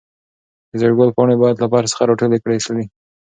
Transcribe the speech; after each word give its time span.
د 0.69 0.71
زېړ 0.81 0.91
ګل 0.99 1.09
پاڼې 1.15 1.35
باید 1.41 1.57
له 1.59 1.67
فرش 1.71 1.87
څخه 1.91 2.03
راټولې 2.09 2.37
کړل 2.43 2.59
شي. 2.65 2.83